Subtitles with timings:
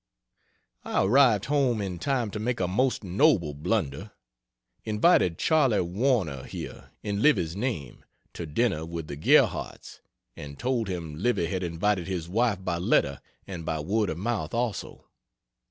[0.83, 4.09] I arrived home in time to make a most noble blunder
[4.83, 8.03] invited Charley Warner here (in Livy's name)
[8.33, 10.01] to dinner with the Gerhardts,
[10.35, 14.55] and told him Livy had invited his wife by letter and by word of mouth
[14.55, 15.05] also.